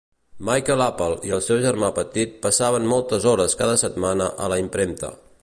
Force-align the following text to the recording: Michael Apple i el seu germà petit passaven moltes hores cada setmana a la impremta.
Michael 0.47 0.79
Apple 0.85 1.17
i 1.29 1.33
el 1.37 1.43
seu 1.47 1.59
germà 1.65 1.91
petit 1.99 2.33
passaven 2.47 2.91
moltes 2.95 3.29
hores 3.33 3.57
cada 3.61 3.79
setmana 3.85 4.31
a 4.47 4.51
la 4.55 4.61
impremta. 4.65 5.15